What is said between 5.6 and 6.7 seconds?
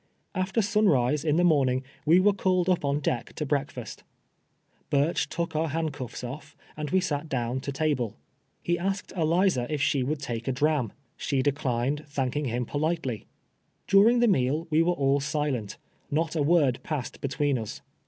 hand cuffs off,